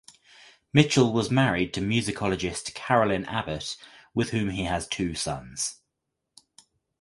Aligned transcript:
Mitchell 0.73 1.13
was 1.13 1.29
married 1.29 1.75
to 1.75 1.79
musicologist 1.79 2.73
Carolyn 2.73 3.23
Abbate 3.25 3.77
with 4.15 4.31
whom 4.31 4.49
he 4.49 4.63
has 4.63 4.87
two 4.87 5.13
sons. 5.13 5.77